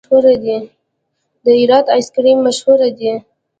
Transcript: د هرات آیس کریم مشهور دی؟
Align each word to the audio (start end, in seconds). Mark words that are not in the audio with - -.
د 1.43 1.45
هرات 1.59 1.85
آیس 1.95 2.07
کریم 2.15 2.37
مشهور 2.47 2.79
دی؟ 2.97 3.11